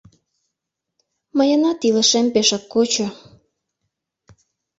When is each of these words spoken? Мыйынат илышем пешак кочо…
Мыйынат 1.37 1.79
илышем 1.87 2.25
пешак 2.33 2.63
кочо… 2.73 3.07